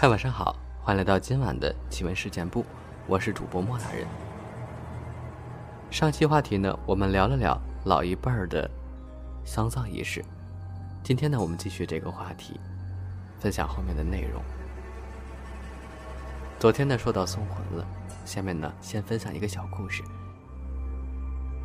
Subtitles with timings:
[0.00, 2.64] 嗨，晚上好，欢迎来到今晚的奇闻事件部，
[3.08, 4.06] 我是主播莫大人。
[5.90, 8.70] 上期话题呢，我们聊了聊老一辈儿的
[9.44, 10.24] 丧葬仪式，
[11.02, 12.60] 今天呢，我们继续这个话题，
[13.40, 14.40] 分享后面的内容。
[16.60, 17.84] 昨天呢，说到送魂了，
[18.24, 20.04] 下面呢，先分享一个小故事。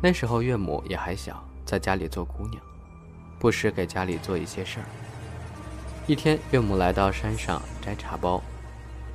[0.02, 2.60] 那时候岳母也还小，在家里做姑娘，
[3.38, 4.86] 不时给家里做一些事儿。
[6.06, 8.42] 一天，岳母来到山上摘茶包，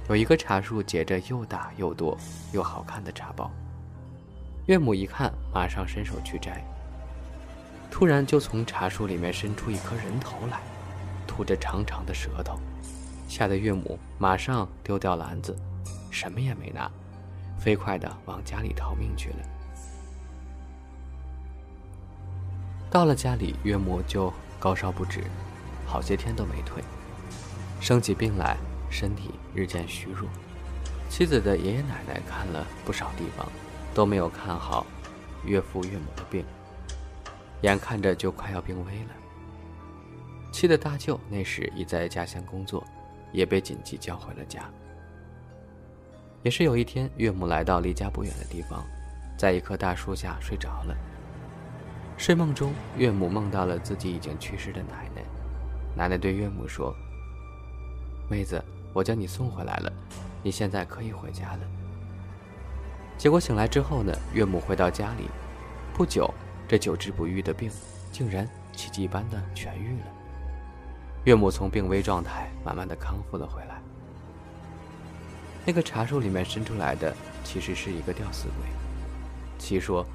[0.08, 2.18] 有一个茶树结着又大又多
[2.52, 3.52] 又好看的茶包。
[4.66, 6.66] 岳母一看，马上伸手去摘。
[7.92, 10.62] 突然，就从茶树里面伸出一颗人头来，
[11.28, 12.60] 吐着长长的舌头，
[13.28, 15.56] 吓得岳母马上丢掉篮子，
[16.10, 16.90] 什么也没拿，
[17.60, 19.36] 飞快地往家里逃命去了。
[22.90, 25.24] 到了家里，岳母就高烧不止。
[25.90, 26.84] 好些天都没退，
[27.82, 28.58] 生起病来，
[28.92, 30.30] 身体日渐虚弱。
[31.09, 33.50] 妻子的爷爷奶奶看了不少地方，
[33.92, 34.86] 都没有看好
[35.44, 36.46] 岳父岳母的病，
[37.62, 39.09] 眼看着就快要病危了。
[40.52, 42.86] 妻的大舅那时已在家乡工作，
[43.31, 44.70] 也被紧急叫回了家。
[46.44, 48.86] 也是有一天，岳母来到离家不远的地方，
[49.36, 50.96] 在一棵大树下睡着了。
[52.16, 55.24] 睡梦中，岳母梦到了自己已经去世的奶奶。
[56.00, 56.95] 奶奶对岳母说
[58.31, 59.92] ：“妹子，我将你送回来了，
[60.41, 61.59] 你现在可以回家了。”
[63.19, 65.25] 结果醒来之后呢，岳母回到家里，
[65.94, 66.33] 不久，
[66.69, 67.69] 这久治不愈的病
[68.14, 70.06] 竟然奇迹般的痊愈了。
[71.25, 73.81] 岳母从病危状态慢慢的康复了回来。
[75.66, 77.13] 那个茶树里面伸出来的
[77.44, 78.69] 其实是一个吊死鬼。
[79.58, 80.06] 其说，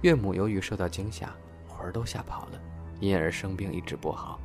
[0.00, 1.28] 岳母由于受到惊吓，
[1.68, 2.60] 魂儿都吓跑了，
[3.00, 4.40] 因而生病一直不好。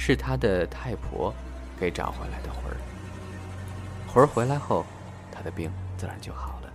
[0.00, 1.34] 是他的太婆
[1.78, 2.76] 给找回来的魂儿，
[4.06, 4.86] 魂儿回来后，
[5.30, 6.72] 他的病自然就好了。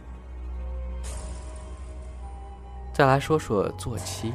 [2.94, 4.33] 再来说说坐期，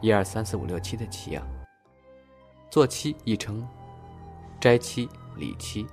[0.00, 1.46] 一二三四五六七的期啊。
[2.68, 3.66] 坐期亦称
[4.60, 5.86] 斋期、礼期、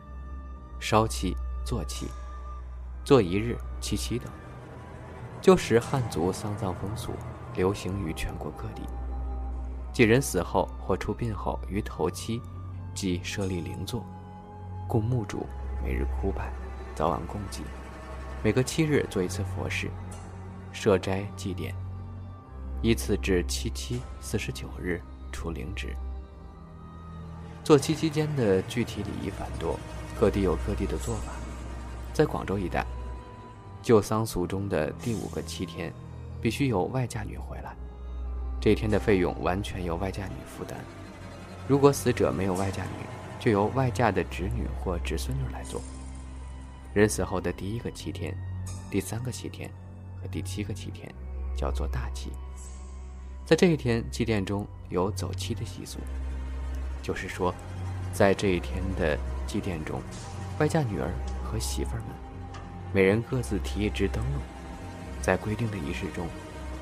[0.79, 2.07] 烧期、坐期、
[3.05, 4.27] 坐一日、七七等，
[5.39, 7.13] 旧时汉族丧葬风俗，
[7.53, 8.81] 流行于全国各地。
[9.97, 12.39] 即人死后或出殡后，于头七，
[12.93, 14.05] 即设立灵座，
[14.87, 15.47] 供墓主
[15.83, 16.53] 每日哭拜，
[16.93, 17.63] 早晚供祭，
[18.43, 19.89] 每隔七日做一次佛事，
[20.71, 21.73] 设斋祭奠，
[22.83, 25.95] 依次至七七四十九日出灵职。
[27.63, 29.79] 做七期间的具体礼仪繁多，
[30.19, 31.31] 各地有各地的做法。
[32.13, 32.85] 在广州一带，
[33.81, 35.91] 旧丧俗中的第五个七天，
[36.39, 37.75] 必须有外嫁女回来。
[38.67, 40.77] 这一天的费用完全由外嫁女负担。
[41.69, 42.89] 如果死者没有外嫁女，
[43.39, 45.81] 就由外嫁的侄女或侄孙女来做。
[46.93, 48.35] 人死后的第一个七天、
[48.91, 49.71] 第三个七天
[50.21, 51.09] 和第七个七天
[51.55, 52.29] 叫做大七。
[53.45, 55.99] 在这一天祭奠中有走七的习俗，
[57.01, 57.55] 就是说，
[58.11, 59.17] 在这一天的
[59.47, 60.01] 祭奠中，
[60.59, 61.09] 外嫁女儿
[61.41, 62.07] 和媳妇儿们
[62.91, 64.41] 每人各自提一支灯笼，
[65.21, 66.27] 在规定的仪式中，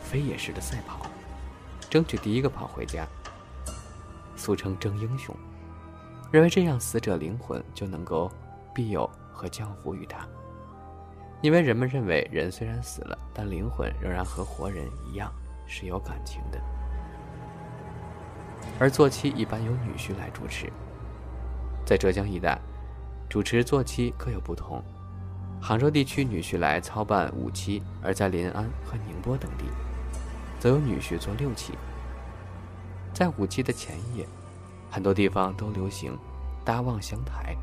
[0.03, 1.05] 飞也似的赛跑。
[1.89, 3.07] 争取第一个跑回家，
[4.35, 5.35] 俗称争英雄，
[6.31, 8.31] 认为这样死者灵魂就能够
[8.73, 10.27] 庇佑和降福于他。
[11.41, 15.31] 因为人们认为人虽然死了，但灵魂仍然和活人一样
[15.67, 16.59] 是有感情的。
[18.79, 20.71] 而坐期一般由女婿来主持，
[21.85, 22.59] 在浙江一带，
[23.29, 24.83] 主持坐期各有不同。
[25.61, 29.65] 杭州地区女婿来操办五期，而在临安和宁波等地。
[30.65, 31.73] 则有女婿做六七。
[33.13, 34.25] 在五七的前夜，
[34.89, 36.17] 很多地方都流行
[36.63, 37.55] 搭望乡台。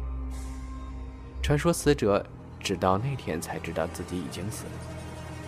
[1.43, 2.25] 传说死者
[2.61, 4.71] 直到那天才知道自己已经死了，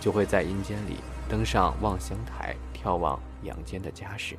[0.01, 0.97] 就会在阴间里
[1.29, 4.37] 登上望乡台眺望阳间的家事，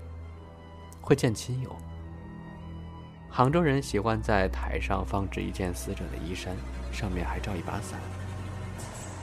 [1.01, 1.75] 会见亲友。
[3.31, 6.55] 杭州人喜欢在台上放置一件死者的衣衫，
[6.93, 7.99] 上面还罩一把伞。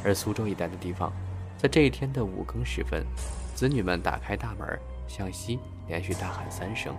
[0.04, 1.14] 而苏州一带的地方，
[1.60, 3.06] 在这一天的五更时分。
[3.54, 6.96] 子女们打开大门，向西连续大喊三声：“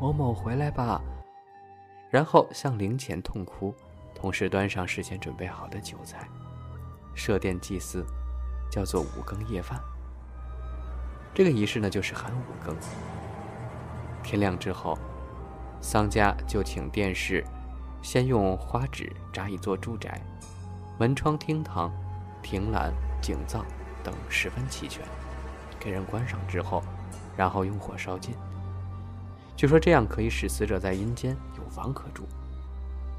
[0.00, 1.00] 某某回来吧！”
[2.10, 3.74] 然后向灵前痛哭，
[4.14, 6.26] 同时端上事先准备好的酒菜，
[7.14, 8.04] 设殿祭祀，
[8.70, 9.78] 叫做五更夜饭。
[11.34, 12.74] 这个仪式呢，就是喊五更。
[14.22, 14.96] 天亮之后，
[15.80, 17.44] 丧家就请殿士
[18.00, 20.20] 先用花纸扎一座住宅，
[20.98, 21.92] 门窗、厅堂、
[22.40, 23.64] 亭栏、井灶
[24.02, 25.04] 等十分齐全。
[25.84, 26.82] 给人关上之后，
[27.36, 28.34] 然后用火烧尽。
[29.54, 32.26] 据说这样可以使死者在阴间有房可住。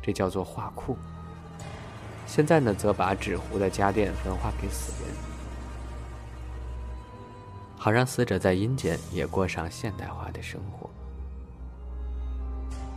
[0.01, 0.97] 这叫做画库。
[2.27, 5.15] 现在呢，则把纸糊的家电分化给死人，
[7.77, 10.89] 好让死者在阴间也过上现代化的生活。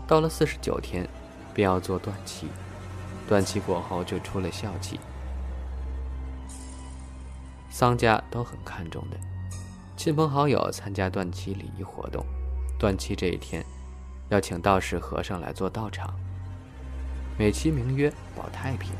[0.06, 1.06] 到了四十九天，
[1.54, 2.48] 便要做断气，
[3.28, 4.98] 断气过后就出了孝气。
[7.70, 9.16] 丧家都很看重的，
[9.98, 12.24] 亲朋好友参加断气礼仪活动。
[12.78, 13.64] 断气这一天，
[14.28, 16.14] 要请道士和尚来做道场，
[17.36, 18.92] 美其名曰保太平。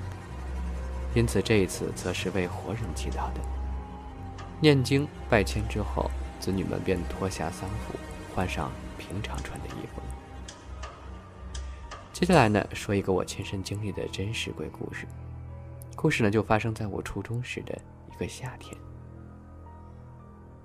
[1.14, 3.40] 因此这一次则是为活人祈祷的。
[4.60, 6.10] 念经拜签之后，
[6.40, 7.94] 子女们便脱下丧服，
[8.34, 8.68] 换上
[8.98, 10.02] 平常穿的衣服。
[12.12, 15.06] 接下来呢，说一个我亲身经历的真实鬼故事。
[15.94, 17.80] 故事呢，就发生在我初中时的
[18.12, 18.76] 一个夏天。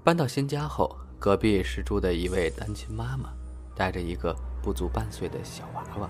[0.03, 3.29] 搬到新家后，隔壁是住的一位单亲妈妈，
[3.73, 6.09] 带着一个不足半岁的小娃娃。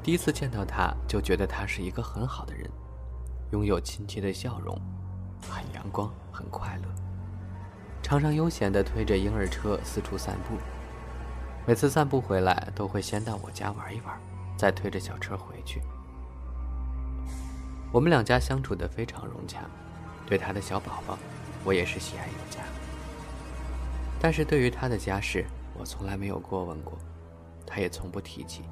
[0.00, 2.70] 第一次见到她，就觉得她是一个很好的人，
[3.50, 4.80] 拥有亲切的笑容，
[5.50, 6.88] 很阳光，很快乐，
[8.00, 10.56] 常常悠闲地推着婴儿车四处散步。
[11.66, 14.16] 每次散步回来，都会先到我家玩一玩，
[14.56, 15.82] 再推着小车回去。
[17.90, 19.62] 我们两家相处得非常融洽，
[20.26, 21.18] 对他的小宝宝，
[21.64, 22.60] 我也是喜爱有加。
[24.20, 25.44] 但是对于他的家事，
[25.78, 26.98] 我从来没有过问过，
[27.66, 28.62] 他也从不提起。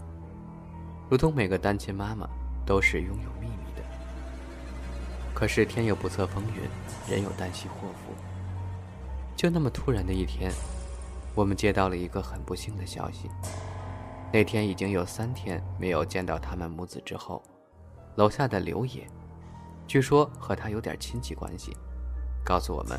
[1.10, 2.28] 如同每个单亲妈妈
[2.64, 3.82] 都是拥有秘密的。
[5.34, 8.14] 可是天有不测风云，人有旦夕祸福。
[9.37, 10.52] 就那么突然的一天。
[11.34, 13.31] 我们接到了一个很不幸的消息。
[14.31, 17.43] 那天已经有三天没有见到他们母子之后，
[18.16, 19.08] 楼下的刘爷，
[19.92, 21.76] 据说和他有点亲戚关系，
[22.42, 22.98] 告诉我们，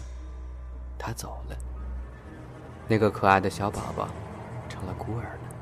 [0.96, 1.58] 他走了。
[2.88, 4.08] 那个可爱的小宝宝，
[4.70, 5.56] 成了孤儿了。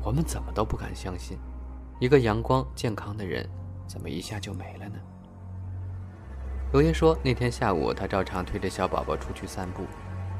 [0.00, 1.36] 我们怎么都不敢相信，
[1.98, 3.44] 一个阳光健康的人，
[3.88, 4.94] 怎么一下就没了呢？
[6.70, 9.82] 刘爷说，那天下午他照常推着小宝宝出去散步。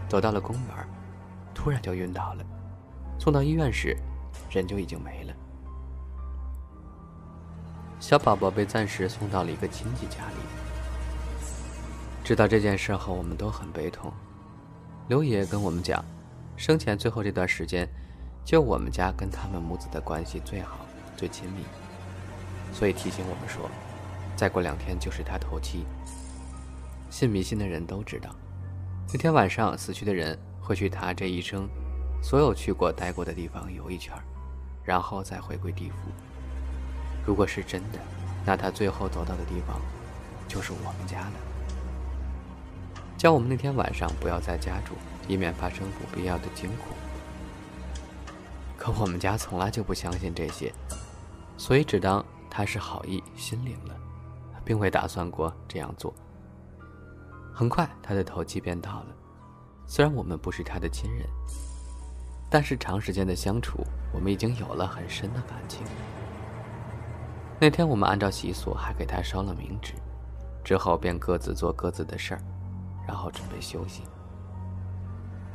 [0.08, 0.88] 走到了公园，
[1.52, 2.44] 突然就晕倒了。
[3.18, 3.96] 送到医院时，
[4.52, 5.34] 人就已经没了。
[8.02, 10.34] 小宝宝被暂时送到了一个亲戚家里。
[12.24, 14.12] 知道这件事后，我们都很悲痛。
[15.06, 16.04] 刘爷爷跟我们讲，
[16.56, 17.88] 生前最后这段时间，
[18.44, 20.78] 就我们家跟他们母子的关系最好、
[21.16, 21.62] 最亲密，
[22.72, 23.70] 所以提醒我们说，
[24.34, 25.84] 再过两天就是他头七。
[27.08, 28.34] 信迷信的人都知道。
[29.12, 31.68] 那天晚上，死去的人会去他这一生
[32.20, 34.12] 所有去过、待过的地方游一圈，
[34.82, 36.10] 然后再回归地府。
[37.24, 37.98] 如果是真的，
[38.44, 39.80] 那他最后走到的地方
[40.48, 41.32] 就是我们家了。
[43.16, 44.94] 叫我们那天晚上不要在家住，
[45.28, 46.88] 以免发生不必要的惊恐。
[48.76, 50.72] 可我们家从来就不相信这些，
[51.56, 53.94] 所以只当他是好意心领了，
[54.64, 56.12] 并未打算过这样做。
[57.54, 59.06] 很快，他的头七便到了。
[59.86, 61.28] 虽然我们不是他的亲人，
[62.50, 65.86] 但是长时间的相处，我们已经有了很深的感情。
[67.62, 69.92] 那天，我们按照习俗还给他烧了冥纸，
[70.64, 72.42] 之后便各自做各自的事儿，
[73.06, 74.02] 然后准备休息。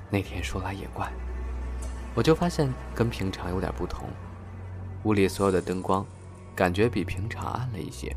[0.09, 1.11] 那天说来也怪，
[2.16, 4.07] 我就发现跟平常有点不同，
[5.04, 6.06] 屋里所有的灯光，
[6.56, 8.16] 感觉比平常暗了一些。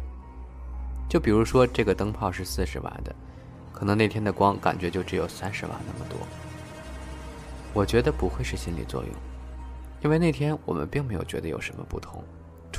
[1.08, 3.12] 就比如说，这个灯泡是四十瓦的。
[3.72, 6.16] 可能那天的光感觉就只有三十瓦那么多。
[7.74, 9.12] 我觉得不会是心理作用，
[10.00, 12.22] 因为那天我们并没有觉得有什么不同，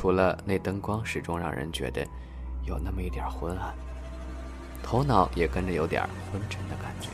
[0.01, 2.03] 除了那灯光始终让人觉得
[2.63, 3.71] 有那么一点昏暗，
[4.81, 7.07] 头脑也跟着有点昏沉的感觉。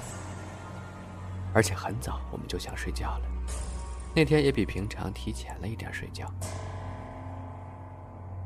[1.53, 3.25] 而且很早我们就想睡觉了，
[4.15, 6.33] 那天也比平常提前了一点睡觉。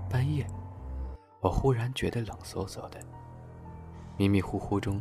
[0.09, 0.43] 半夜，
[1.39, 2.99] 我忽然觉得冷飕飕的，
[4.17, 4.99] 迷迷糊糊中。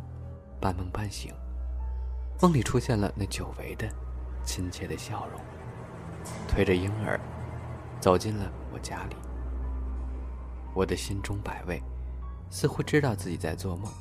[0.59, 1.33] 半梦半醒，
[2.43, 3.89] 梦里出现了那久违的
[4.43, 5.41] 亲切的笑容，
[6.47, 7.19] 推着婴儿
[7.99, 9.15] 走进了我家里。
[10.73, 11.81] 我的心中百味，
[12.49, 13.91] 似乎知道自己在做梦，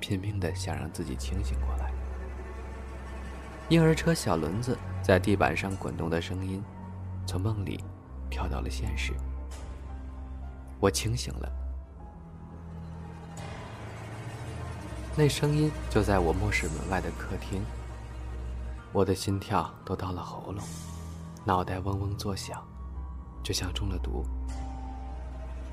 [0.00, 1.92] 拼命的想让自己清醒过来。
[3.68, 6.62] 婴儿车小轮子在地板上滚动的声音，
[7.26, 7.82] 从梦里
[8.30, 9.12] 跳到了现实。
[10.80, 11.50] 我清醒了。
[15.16, 17.62] 那声音就在我卧室门外的客厅，
[18.92, 20.62] 我的心跳都到了喉咙，
[21.44, 22.62] 脑袋嗡嗡作响，
[23.42, 24.24] 就像中了毒。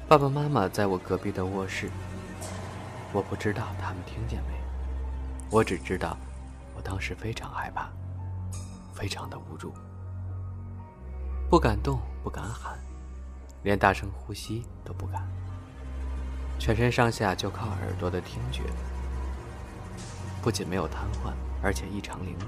[0.05, 1.89] 爸爸妈妈在我隔壁的卧室，
[3.13, 4.53] 我不知道他们听见没，
[5.49, 6.17] 我只知道
[6.75, 7.89] 我当时非常害怕，
[8.93, 9.73] 非常的无助。
[11.49, 12.77] 不敢动，不敢喊，
[13.63, 15.25] 连大声呼吸都不敢，
[16.59, 18.61] 全身上下就靠耳朵的听觉，
[20.43, 21.33] 不仅没有瘫痪，
[21.63, 22.47] 而且异常灵敏。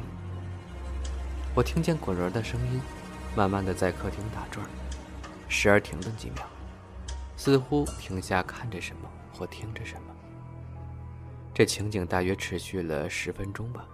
[1.55, 2.81] 我听见滚轮的声音，
[3.33, 4.67] 慢慢的在客厅打转，
[5.47, 6.45] 时而停顿几秒，
[7.35, 10.15] 似乎停下看着什么或听着什么。
[11.53, 13.85] 这情景大约持续了十分钟吧，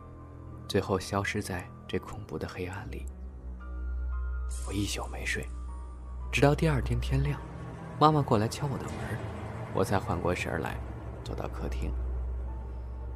[0.67, 3.05] 最后消失在这恐怖的黑暗里。
[4.67, 5.48] 我一宿没睡，
[6.31, 7.39] 直到第二天天亮，
[8.00, 8.93] 妈妈过来敲我的门，
[9.74, 10.75] 我才缓过神来，
[11.24, 11.91] 走到客厅。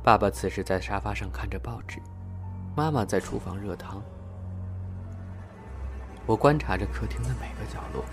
[0.03, 2.00] 爸爸此时在沙发上看着报纸，
[2.75, 4.01] 妈妈在厨房热汤。
[6.27, 8.05] 我观察着客厅的每个角落，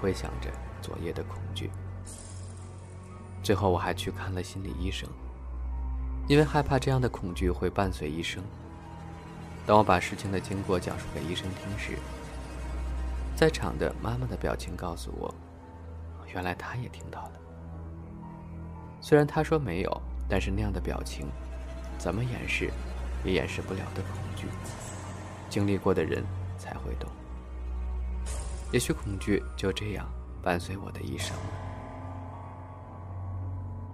[0.00, 0.50] 回想着
[0.82, 1.70] 昨夜的恐惧。
[3.42, 5.08] 最后，我还去看了心理医生。
[6.28, 8.42] 因为害怕这样的恐惧会伴随一生。
[9.66, 11.98] 当我把事情的经过讲述给医生听时，
[13.34, 15.34] 在场的妈妈的表情告诉我，
[16.32, 17.32] 原来她也听到了。
[19.00, 21.26] 虽然她说没有，但是那样的表情，
[21.98, 22.70] 怎么掩饰，
[23.24, 24.46] 也掩饰不了的恐惧。
[25.48, 26.24] 经历过的人
[26.56, 27.10] 才会懂。
[28.72, 30.06] 也许恐惧就这样
[30.42, 31.42] 伴随我的一生了。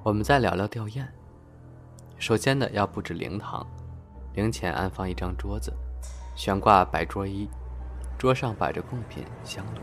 [0.03, 1.07] 我们再聊聊吊唁。
[2.19, 3.67] 首先呢，要布置灵堂，
[4.35, 5.73] 灵前安放一张桌子，
[6.35, 7.49] 悬挂白桌衣，
[8.19, 9.81] 桌上摆着贡品、香炉、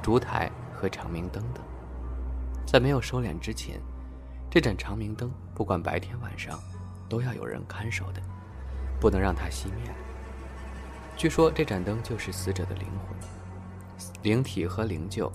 [0.00, 1.62] 烛台和长明灯等。
[2.64, 3.80] 在没有收敛之前，
[4.48, 6.58] 这盏长明灯不管白天晚上，
[7.08, 8.22] 都要有人看守的，
[9.00, 9.92] 不能让它熄灭。
[11.16, 13.18] 据说这盏灯就是死者的灵魂，
[14.22, 15.30] 灵体和灵柩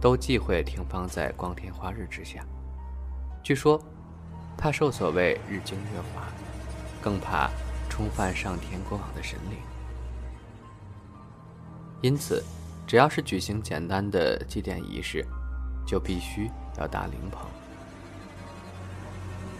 [0.00, 2.44] 都忌讳停放在光天化日之下。
[3.42, 3.80] 据说。
[4.58, 6.26] 怕受所谓日精月华，
[7.02, 7.50] 更怕
[7.90, 9.58] 冲犯上天过往的神灵。
[12.00, 12.42] 因此，
[12.86, 15.22] 只要是举行简单的祭奠仪式，
[15.86, 17.46] 就必须要搭灵棚。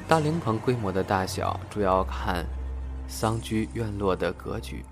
[0.09, 2.47] 搭灵棚规模的大小主要看
[3.07, 4.83] 丧居院落的格局。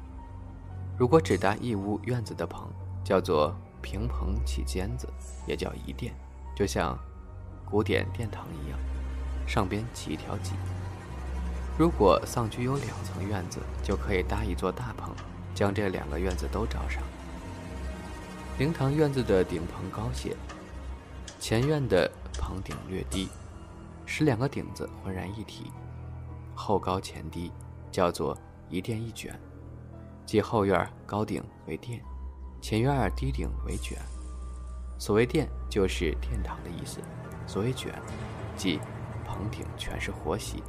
[0.99, 2.69] 如果只搭一屋院子的棚，
[3.05, 5.07] 叫做平棚起尖子，
[5.47, 6.15] 也叫一殿，
[6.57, 6.99] 就像
[7.65, 8.79] 古典殿堂一样。
[9.47, 10.53] 上边起一条脊。
[11.79, 15.13] 如果丧居有两层院子，就可以搭一座大棚，
[15.55, 17.03] 将这两个院子都罩上。
[18.59, 20.35] 灵堂院子的顶棚高些，
[21.39, 23.29] 前院的棚顶略低，
[24.07, 25.71] 使两个顶子浑然一体，
[26.55, 27.53] 后高前低，
[27.91, 28.39] 叫做
[28.71, 29.39] 一殿一卷。
[30.25, 32.01] 即后院高顶为殿，
[32.65, 33.99] 前院低顶为卷。
[34.99, 36.99] 所谓殿，就是殿堂的意思；
[37.47, 37.93] 所谓卷，
[38.57, 38.81] 即。
[39.23, 40.63] 棚顶全是活席，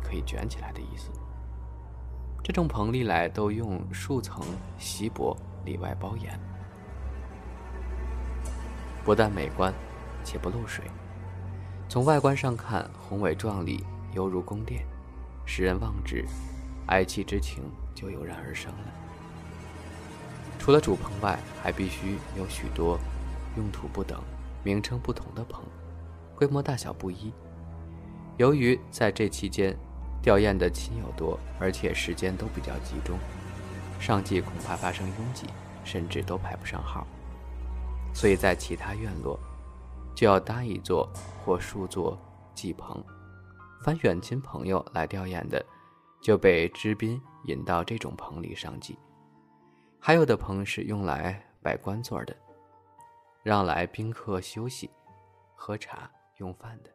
[0.00, 1.10] 可以卷起来的意思。
[2.44, 4.44] 这种棚历来都用数层
[4.78, 6.38] 锡箔里外包严，
[9.04, 9.72] 不但美观，
[10.22, 10.84] 且不漏水。
[11.88, 14.86] 从外观上看，宏伟壮丽，犹如宫殿，
[15.46, 16.24] 使人望之，
[16.86, 19.09] 哀戚之情就油然而生了。
[20.60, 23.00] 除了主棚外，还必须有许多
[23.56, 24.20] 用途不等、
[24.62, 25.64] 名称不同的棚，
[26.36, 27.32] 规模大小不一。
[28.36, 29.74] 由于在这期间，
[30.22, 33.18] 吊唁的亲友多，而且时间都比较集中，
[33.98, 35.46] 上祭恐怕发生拥挤，
[35.82, 37.06] 甚至都排不上号，
[38.12, 39.40] 所以在其他院落，
[40.14, 41.10] 就要搭一座
[41.42, 42.18] 或数座
[42.54, 43.02] 祭棚。
[43.82, 45.64] 凡远亲朋友来吊唁的，
[46.20, 48.98] 就被知宾引到这种棚里上祭。
[50.02, 52.34] 还有的棚是用来摆官座的，
[53.42, 54.90] 让来宾客休息、
[55.54, 56.90] 喝茶、用饭的。